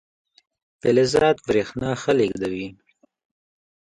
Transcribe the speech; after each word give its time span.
فلزات 0.79 1.37
برېښنا 1.47 1.91
ښه 2.01 2.13
لیږدوي. 2.19 2.67